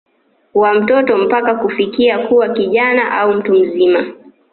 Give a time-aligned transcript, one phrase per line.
[0.53, 4.05] wa mtoto mpaka kufikia kuwa kijana au Mtu mzima